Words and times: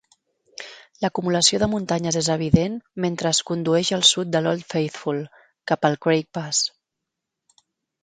L'acumulació 1.03 1.59
de 1.63 1.67
muntanyes 1.73 2.17
és 2.23 2.31
evident 2.37 2.79
mentre 3.07 3.31
es 3.35 3.43
condueix 3.51 3.93
al 4.01 4.09
sud 4.15 4.35
de 4.37 4.43
l'Old 4.47 4.69
Faithful, 4.75 5.23
cap 5.73 5.89
al 5.93 6.03
Craig 6.07 6.31
Pass. 6.41 6.69